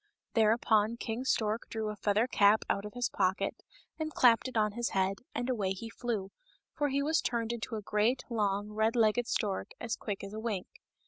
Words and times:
Thereupon 0.33 0.97
King 0.97 1.25
Stork 1.25 1.69
drew 1.69 1.89
a 1.89 1.95
feather 1.95 2.25
cap 2.25 2.65
out 2.67 2.85
of 2.85 2.95
his 2.95 3.07
pocket 3.07 3.61
and 3.99 4.11
clapped 4.11 4.47
it 4.47 4.57
on 4.57 4.71
his 4.71 4.89
head, 4.89 5.19
and 5.35 5.47
away 5.47 5.73
he 5.73 5.91
flew, 5.91 6.31
for 6.73 6.89
he 6.89 7.03
was 7.03 7.21
turned 7.21 7.53
into 7.53 7.75
a 7.75 7.83
great, 7.83 8.23
long, 8.27 8.71
red 8.71 8.95
legged 8.95 9.27
stork 9.27 9.69
as 9.79 9.95
quick 9.95 10.23
as 10.23 10.33
a 10.33 10.39
wink. 10.39 10.65